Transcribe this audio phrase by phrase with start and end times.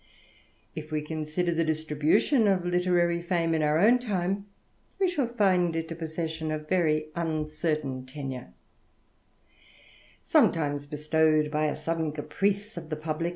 [0.73, 4.45] If consider the distribution of literary fame in our own 1
[4.97, 8.51] we shall find it a possession of very uncertain tenure;
[10.25, 13.29] s times bestowed by a sudden caprice of the publick.